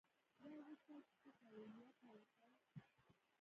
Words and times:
دا 0.41 0.49
اوس 0.63 0.79
تاسې 0.87 1.07
څه 1.21 1.29
کوئ؟ 1.39 1.63
نیت 1.75 1.95
مې 2.05 2.13
وکړ. 2.17 2.47